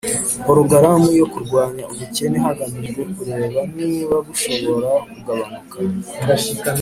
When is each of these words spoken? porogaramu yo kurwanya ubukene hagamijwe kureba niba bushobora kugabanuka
porogaramu 0.45 1.09
yo 1.19 1.25
kurwanya 1.33 1.83
ubukene 1.93 2.37
hagamijwe 2.45 3.01
kureba 3.15 3.61
niba 3.77 4.15
bushobora 4.27 4.91
kugabanuka 5.11 5.75